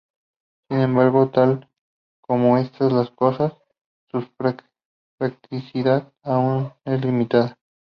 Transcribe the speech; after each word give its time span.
Sin 0.67 0.79
embargo, 0.79 1.29
tal 1.29 1.69
como 2.21 2.57
están 2.57 2.95
las 2.95 3.11
cosas, 3.11 3.53
su 4.09 4.25
practicidad 5.19 6.11
aún 6.23 6.73
es 6.85 7.05
limitada. 7.05 7.59